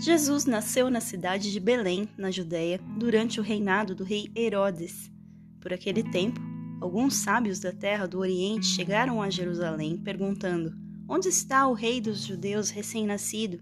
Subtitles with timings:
[0.00, 5.12] Jesus nasceu na cidade de Belém, na Judéia, durante o reinado do rei Herodes.
[5.60, 6.40] Por aquele tempo,
[6.80, 10.72] alguns sábios da terra do Oriente chegaram a Jerusalém perguntando:
[11.06, 13.60] Onde está o rei dos judeus recém-nascido?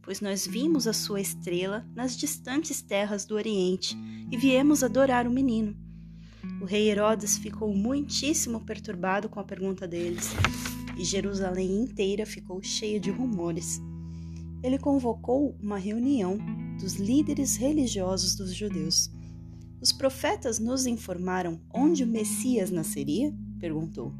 [0.00, 3.94] Pois nós vimos a sua estrela nas distantes terras do Oriente
[4.32, 5.76] e viemos adorar o menino.
[6.62, 10.30] O rei Herodes ficou muitíssimo perturbado com a pergunta deles,
[10.96, 13.82] e Jerusalém inteira ficou cheia de rumores
[14.64, 16.38] ele convocou uma reunião
[16.80, 19.10] dos líderes religiosos dos judeus.
[19.78, 23.30] Os profetas nos informaram onde o Messias nasceria?
[23.60, 24.14] perguntou.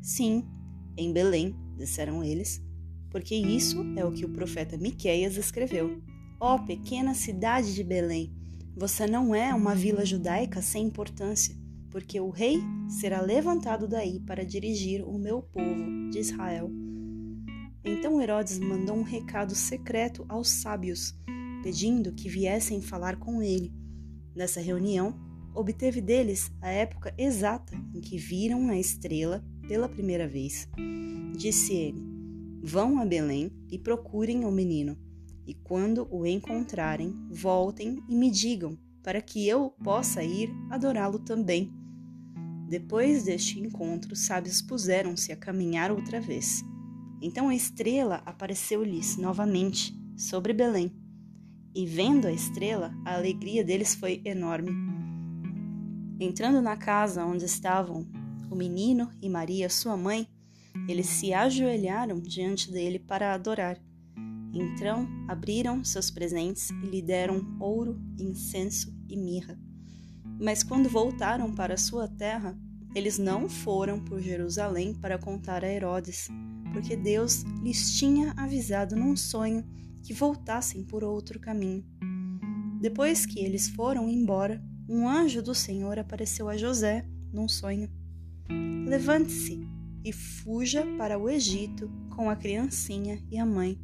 [0.00, 0.48] Sim,
[0.96, 2.62] em Belém, disseram eles,
[3.10, 6.02] porque isso é o que o profeta Miqueias escreveu.
[6.40, 8.34] Ó oh, pequena cidade de Belém,
[8.74, 11.54] você não é uma vila judaica sem importância,
[11.90, 16.70] porque o rei será levantado daí para dirigir o meu povo de Israel.
[17.84, 21.14] Então Herodes mandou um recado secreto aos sábios,
[21.62, 23.72] pedindo que viessem falar com ele.
[24.34, 25.14] Nessa reunião,
[25.54, 30.68] obteve deles a época exata em que viram a estrela pela primeira vez.
[31.36, 32.02] Disse ele:
[32.62, 34.96] Vão a Belém e procurem o menino,
[35.46, 41.70] e quando o encontrarem, voltem e me digam, para que eu possa ir adorá-lo também.
[42.66, 46.64] Depois deste encontro, os sábios puseram-se a caminhar outra vez.
[47.20, 50.92] Então a estrela apareceu-lhes novamente sobre Belém.
[51.74, 54.70] E vendo a estrela, a alegria deles foi enorme.
[56.20, 58.06] Entrando na casa onde estavam
[58.50, 60.28] o menino e Maria, sua mãe,
[60.88, 63.80] eles se ajoelharam diante dele para adorar.
[64.52, 69.58] Então abriram seus presentes e lhe deram ouro, incenso e mirra.
[70.40, 72.56] Mas quando voltaram para sua terra,
[72.94, 76.28] eles não foram por Jerusalém para contar a Herodes
[76.74, 79.64] porque Deus lhes tinha avisado num sonho
[80.02, 81.84] que voltassem por outro caminho.
[82.80, 87.88] Depois que eles foram embora, um anjo do Senhor apareceu a José num sonho.
[88.86, 89.66] Levante-se
[90.04, 93.78] e fuja para o Egito com a criancinha e a mãe,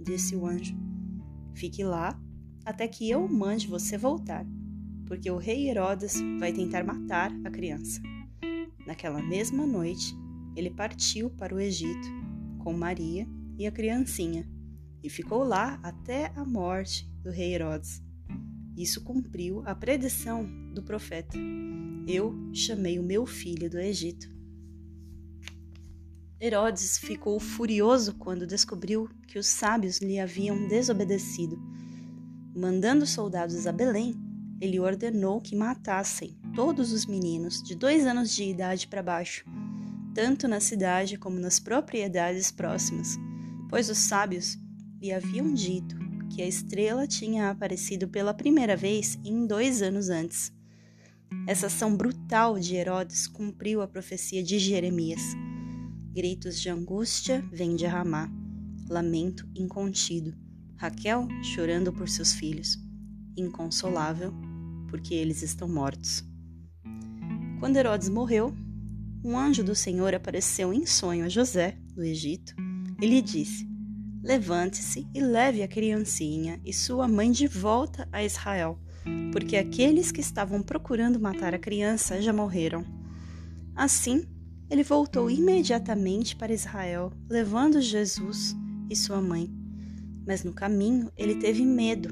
[0.00, 0.74] disse o anjo.
[1.54, 2.20] Fique lá
[2.64, 4.44] até que eu mande você voltar,
[5.06, 8.00] porque o rei Herodes vai tentar matar a criança.
[8.86, 10.16] Naquela mesma noite,
[10.56, 12.08] ele partiu para o Egito
[12.58, 13.26] com Maria
[13.58, 14.48] e a criancinha
[15.02, 18.02] e ficou lá até a morte do rei Herodes.
[18.76, 21.36] Isso cumpriu a predição do profeta.
[22.08, 24.28] Eu chamei o meu filho do Egito.
[26.40, 31.56] Herodes ficou furioso quando descobriu que os sábios lhe haviam desobedecido.
[32.56, 34.14] Mandando soldados a Belém,
[34.60, 39.44] ele ordenou que matassem todos os meninos de dois anos de idade para baixo
[40.14, 43.16] tanto na cidade como nas propriedades próximas,
[43.68, 44.56] pois os sábios
[45.00, 45.96] lhe haviam dito
[46.30, 50.52] que a estrela tinha aparecido pela primeira vez em dois anos antes.
[51.46, 55.20] Essa ação brutal de Herodes cumpriu a profecia de Jeremias.
[56.12, 58.30] Gritos de angústia vêm de Ramá,
[58.88, 60.34] lamento incontido,
[60.76, 62.78] Raquel chorando por seus filhos,
[63.36, 64.32] inconsolável,
[64.88, 66.24] porque eles estão mortos.
[67.58, 68.54] Quando Herodes morreu,
[69.24, 72.54] um anjo do Senhor apareceu em sonho a José, do Egito,
[73.00, 73.66] e lhe disse:
[74.22, 78.78] Levante-se e leve a criancinha e sua mãe de volta a Israel,
[79.32, 82.84] porque aqueles que estavam procurando matar a criança já morreram.
[83.74, 84.26] Assim,
[84.70, 88.54] ele voltou imediatamente para Israel, levando Jesus
[88.90, 89.50] e sua mãe.
[90.26, 92.08] Mas no caminho ele teve medo,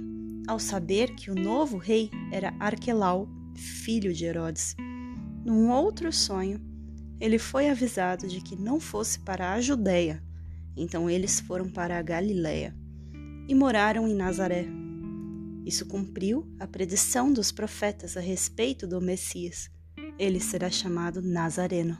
[0.46, 4.74] ao saber que o novo rei era Arquelau, filho de Herodes.
[5.44, 6.60] Num outro sonho,
[7.22, 10.20] ele foi avisado de que não fosse para a Judéia.
[10.76, 12.76] Então eles foram para a Galiléia
[13.46, 14.66] e moraram em Nazaré.
[15.64, 19.70] Isso cumpriu a predição dos profetas a respeito do Messias.
[20.18, 21.96] Ele será chamado Nazareno.